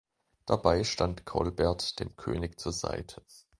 Dabei 0.47 0.83
stand 0.83 1.25
Colbert 1.27 1.99
dem 1.99 2.15
König 2.15 2.59
zur 2.59 2.71
Seite. 2.73 3.21